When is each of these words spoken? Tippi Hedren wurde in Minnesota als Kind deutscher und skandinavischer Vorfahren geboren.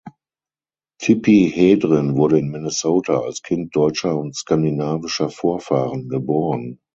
Tippi 0.99 1.51
Hedren 1.53 2.17
wurde 2.17 2.39
in 2.39 2.49
Minnesota 2.49 3.19
als 3.19 3.43
Kind 3.43 3.75
deutscher 3.75 4.17
und 4.17 4.35
skandinavischer 4.35 5.29
Vorfahren 5.29 6.09
geboren. 6.09 6.79